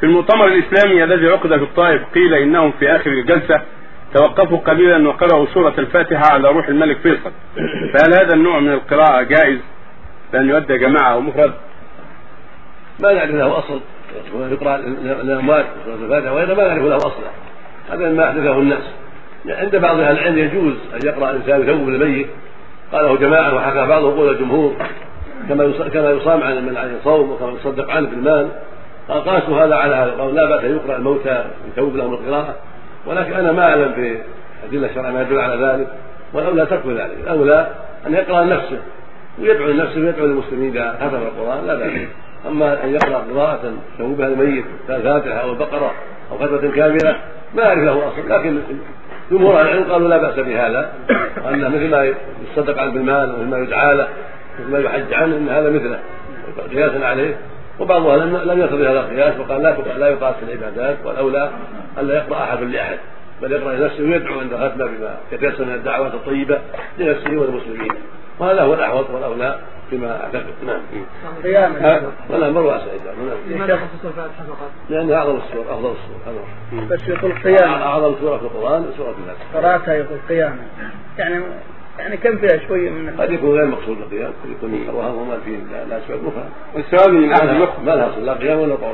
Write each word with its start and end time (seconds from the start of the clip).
في 0.00 0.06
المؤتمر 0.06 0.46
الإسلامي 0.46 1.04
الذي 1.04 1.28
عقد 1.28 1.56
في 1.56 1.62
الطائف 1.62 2.02
قيل 2.14 2.34
إنهم 2.34 2.72
في 2.72 2.96
آخر 2.96 3.10
الجلسة 3.10 3.60
توقفوا 4.14 4.58
قليلا 4.58 5.08
وقرأوا 5.08 5.46
سورة 5.46 5.74
الفاتحة 5.78 6.32
على 6.32 6.48
روح 6.48 6.68
الملك 6.68 6.98
فيصل. 6.98 7.32
فهل 7.94 8.12
هذا 8.20 8.34
النوع 8.34 8.60
من 8.60 8.72
القراءة 8.72 9.22
جائز؟ 9.22 9.58
بأن 10.32 10.48
يؤدى 10.48 10.78
جماعة 10.78 11.12
أو 11.12 11.20
مفرد؟ 11.20 11.52
ما 13.00 13.12
نعرف 13.12 13.30
له 13.30 13.58
أصل 13.58 13.80
يقرأ 14.34 14.76
الأموات 15.22 15.66
سورة 15.84 15.94
الفاتحة 15.94 16.32
وغيرها 16.32 16.54
ما 16.54 16.68
نعرف 16.68 16.82
له 16.82 16.96
أصلا 16.96 17.30
هذا 17.90 18.10
ما 18.10 18.28
أحدثه 18.28 18.58
الناس. 18.58 18.82
عند 19.48 19.76
بعض 19.76 20.00
أهل 20.00 20.18
العلم 20.18 20.38
يجوز 20.38 20.74
أن 20.94 21.08
يقرأ 21.08 21.30
الإنسان 21.30 21.62
يثوب 21.62 21.88
الميت. 21.88 22.26
قاله 22.92 23.16
جماعة 23.16 23.54
وحكى 23.54 23.86
بعضهم 23.86 24.16
قول 24.16 24.28
الجمهور 24.28 24.76
كما 25.48 25.72
كما 25.88 26.10
يصام 26.10 26.42
عن 26.42 26.66
من 26.66 26.76
عن 26.76 26.96
الصوم 26.96 27.30
وكما 27.30 27.52
يصدق 27.52 27.90
عنه 27.90 28.08
في 28.08 28.14
المال. 28.14 28.48
قاسوا 29.08 29.64
هذا 29.64 29.74
على 29.74 29.94
هذا. 29.94 30.10
قالوا 30.10 30.32
لا 30.32 30.46
بأس 30.46 30.64
أن 30.64 30.76
يقرأ 30.76 30.96
الموتى 30.96 31.44
يثوب 31.72 31.96
لهم 31.96 32.14
القراءة. 32.14 32.54
ولكن 33.06 33.32
أنا 33.32 33.52
ما 33.52 33.92
في 33.92 34.18
أدلة 34.68 34.90
الشرع 34.90 35.10
ما 35.10 35.22
يدل 35.22 35.38
على 35.38 35.66
ذلك. 35.66 35.88
والأولى 36.34 36.66
ترك 36.66 36.86
ذلك. 36.86 37.16
الأولى 37.20 37.66
أن 38.06 38.14
يقرأ 38.14 38.44
لنفسه 38.44 38.78
ويدعو 39.38 39.68
لنفسه 39.68 40.00
ويدعو 40.00 40.26
للمسلمين 40.26 40.76
إذا 40.76 40.98
حفظ 41.00 41.14
القرآن. 41.14 41.66
لا 41.66 41.74
بأس. 41.74 41.92
أما 42.48 42.84
أن 42.84 42.94
يقرأ 42.94 43.24
قراءة 43.34 43.72
يثوبها 43.94 44.26
الميت 44.26 44.64
كالفاتحة 44.88 45.34
أو 45.34 45.50
البقرة 45.50 45.92
أو 46.32 46.38
فترة 46.38 46.70
كاملة 46.70 47.16
ما 47.54 47.66
أعرف 47.66 47.78
له 47.78 48.08
أصل. 48.08 48.28
لكن 48.28 48.58
جمهور 49.30 49.60
أهل 49.60 49.68
العلم 49.68 49.92
قالوا 49.92 50.08
لا 50.08 50.18
بأس 50.18 50.34
بهذا. 50.34 50.92
وانه 51.44 51.68
مثل 51.68 51.90
ما 51.90 52.14
يصدق 52.52 52.78
عنه 52.80 52.92
بالمال 52.92 53.30
ومثل 53.30 53.50
ما 53.50 53.58
يدعى 53.58 53.94
له 53.94 54.08
مثل 54.60 54.70
ما 54.70 54.78
يحج 54.78 55.14
عنه 55.14 55.36
إن 55.36 55.48
هذا 55.48 55.70
مثله. 55.70 55.98
قياسا 56.70 57.06
عليه. 57.06 57.36
وبعض 57.80 58.06
أهل 58.06 58.48
لم 58.48 58.60
يقتضي 58.60 58.88
هذا 58.88 59.00
القياس 59.00 59.40
وقال 59.40 59.62
لا 59.62 59.76
لا 59.98 60.08
يقاس 60.08 60.34
في 60.34 60.42
العبادات 60.42 60.96
والأولى 61.04 61.50
الا 61.98 62.14
يقرأ 62.14 62.44
أحد 62.44 62.62
لأحد 62.62 62.98
بل 63.42 63.52
يقرأ 63.52 63.72
لنفسه 63.72 64.02
ويدعو 64.02 64.40
عند 64.40 64.52
الختمه 64.52 64.86
بما 64.86 65.16
يتيسر 65.32 65.64
من 65.64 65.74
الدعوات 65.74 66.14
الطيبة 66.14 66.58
لنفسه 66.98 67.30
وللمسلمين 67.30 67.92
وهذا 68.38 68.62
هو 68.62 68.74
الأحوط 68.74 69.10
والأولى 69.10 69.58
فيما 69.90 70.24
أعتقد. 70.24 70.54
نعم. 70.66 70.80
قياما. 71.42 72.12
ولا 72.30 72.50
مر 72.50 72.62
واسع 72.62 72.86
لماذا 73.50 73.76
خصص 73.76 74.04
الفاتحة 74.04 74.44
فقط؟ 74.44 74.70
لانها 74.90 75.16
أعظم 75.16 75.36
السور 75.36 75.64
أفضل 75.70 75.92
السور 75.92 76.86
بس 76.90 77.08
يقول 77.08 77.32
قياما. 77.32 77.82
أعظم 77.82 78.14
سورة 78.20 78.38
في 78.38 78.44
القرآن 78.44 78.86
سوره 78.96 79.14
الفاتحة. 79.18 79.60
قرأتها 79.60 79.94
يقول 79.94 80.18
قياما. 80.28 80.66
يعني 81.18 81.44
يعني 81.98 82.16
كم 82.16 82.38
فيها 82.38 82.68
شوية 82.68 82.90
من 82.90 83.20
قد 83.20 83.30
يكون 83.30 83.50
غير 83.50 83.66
مقصود 83.66 83.98
القيام 83.98 84.32
قد 84.44 84.50
يكون 84.50 84.88
وهم 84.88 85.40
في 85.44 85.56
لا 85.90 86.00
سبب 86.08 86.32
السؤال 86.76 87.14
من 87.14 87.28
ما 87.28 87.90
لها 87.90 88.10
أصل 88.10 88.26
لا 88.26 88.32
قيام 88.32 88.58
ولا 88.58 88.74
قول 88.74 88.84